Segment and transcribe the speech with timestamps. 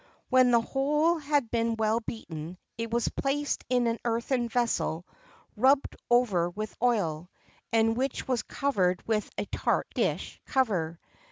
[0.29, 5.05] When the whole had been well beaten, it was placed in an earthen vessel
[5.55, 7.29] rubbed over with oil,
[7.71, 10.99] and which was covered with a tart dish cover.